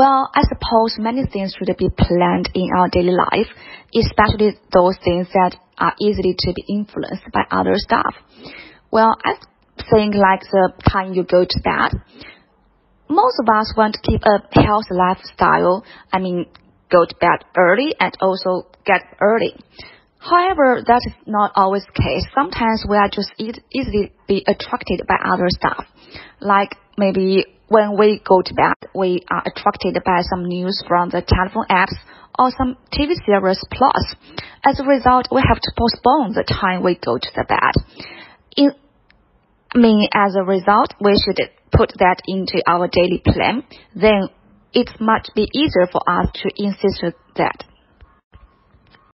Well, 0.00 0.30
I 0.34 0.40
suppose 0.48 0.96
many 0.96 1.26
things 1.26 1.52
should 1.52 1.76
be 1.76 1.90
planned 1.90 2.48
in 2.54 2.70
our 2.74 2.88
daily 2.88 3.12
life, 3.12 3.48
especially 3.94 4.56
those 4.72 4.96
things 5.04 5.28
that 5.34 5.56
are 5.76 5.92
easily 6.00 6.34
to 6.38 6.54
be 6.54 6.64
influenced 6.72 7.30
by 7.34 7.42
other 7.50 7.74
stuff. 7.76 8.14
Well, 8.90 9.14
I 9.22 9.34
think 9.90 10.14
like 10.14 10.40
the 10.40 10.72
time 10.90 11.12
you 11.12 11.22
go 11.22 11.44
to 11.44 11.60
bed. 11.62 12.00
Most 13.10 13.36
of 13.40 13.48
us 13.54 13.74
want 13.76 13.92
to 13.92 14.00
keep 14.00 14.22
a 14.24 14.40
healthy 14.58 14.94
lifestyle. 14.94 15.84
I 16.10 16.18
mean, 16.18 16.46
go 16.90 17.04
to 17.04 17.14
bed 17.16 17.44
early 17.54 17.94
and 18.00 18.16
also 18.22 18.70
get 18.86 19.02
early. 19.20 19.52
However, 20.16 20.82
that 20.86 21.02
is 21.08 21.12
not 21.26 21.52
always 21.56 21.84
the 21.84 22.02
case. 22.02 22.24
Sometimes 22.34 22.86
we 22.88 22.96
are 22.96 23.10
just 23.12 23.34
easily 23.36 24.14
be 24.26 24.46
attracted 24.48 25.02
by 25.06 25.16
other 25.22 25.48
stuff. 25.50 25.84
Like 26.40 26.70
maybe 26.96 27.44
when 27.70 27.96
we 27.96 28.20
go 28.26 28.42
to 28.42 28.52
bed, 28.52 28.74
we 28.96 29.22
are 29.30 29.44
attracted 29.46 29.96
by 30.04 30.22
some 30.28 30.44
news 30.44 30.82
from 30.88 31.08
the 31.08 31.22
telephone 31.22 31.66
apps 31.70 31.94
or 32.36 32.50
some 32.58 32.76
TV 32.92 33.14
series 33.24 33.62
plus. 33.70 34.14
As 34.66 34.80
a 34.80 34.84
result, 34.84 35.28
we 35.30 35.40
have 35.46 35.60
to 35.60 35.70
postpone 35.78 36.34
the 36.34 36.42
time 36.42 36.82
we 36.82 36.96
go 36.96 37.16
to 37.16 37.30
the 37.36 37.44
bed. 37.48 37.74
In, 38.56 38.72
I 39.72 39.78
mean, 39.78 40.08
as 40.12 40.34
a 40.34 40.42
result, 40.42 40.94
we 41.00 41.14
should 41.14 41.38
put 41.70 41.92
that 42.00 42.22
into 42.26 42.60
our 42.66 42.88
daily 42.88 43.22
plan. 43.24 43.62
Then 43.94 44.28
it 44.72 44.90
might 44.98 45.28
be 45.36 45.46
easier 45.54 45.86
for 45.92 46.02
us 46.10 46.26
to 46.42 46.50
insist 46.56 47.04
that 47.36 47.64